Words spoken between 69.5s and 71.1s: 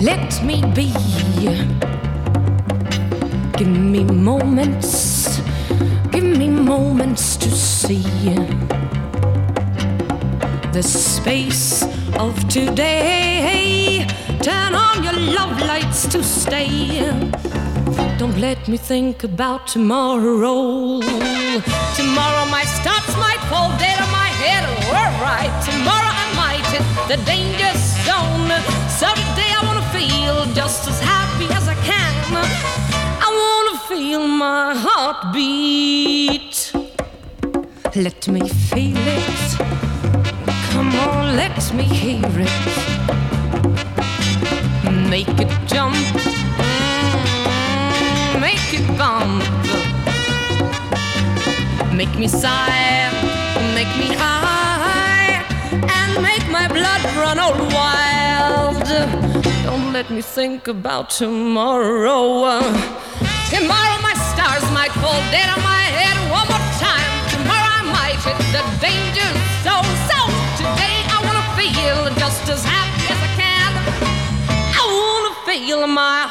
zone. So today